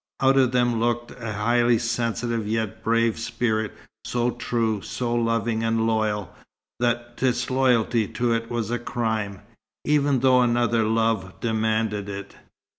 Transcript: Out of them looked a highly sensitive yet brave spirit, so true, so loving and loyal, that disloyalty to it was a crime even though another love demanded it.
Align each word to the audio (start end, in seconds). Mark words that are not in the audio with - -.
Out 0.19 0.35
of 0.35 0.51
them 0.51 0.79
looked 0.79 1.11
a 1.21 1.31
highly 1.33 1.77
sensitive 1.77 2.47
yet 2.47 2.83
brave 2.83 3.19
spirit, 3.19 3.71
so 4.03 4.31
true, 4.31 4.81
so 4.81 5.13
loving 5.13 5.63
and 5.63 5.85
loyal, 5.85 6.33
that 6.79 7.17
disloyalty 7.17 8.07
to 8.07 8.33
it 8.33 8.49
was 8.49 8.71
a 8.71 8.79
crime 8.79 9.41
even 9.85 10.21
though 10.21 10.41
another 10.41 10.85
love 10.85 11.39
demanded 11.39 12.09
it. 12.09 12.35